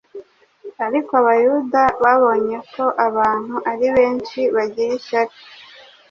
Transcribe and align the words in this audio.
Ariko 0.85 1.11
Abayuda 1.21 1.81
babonye 2.03 2.57
ko 2.73 2.85
abantu 3.07 3.55
ari 3.71 3.87
benshi 3.95 4.39
bagira 4.55 4.91
ishyari 4.99 5.33